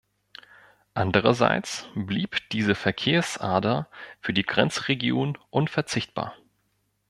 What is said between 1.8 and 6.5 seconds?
blieb diese Verkehrsader für die Grenzregion unverzichtbar.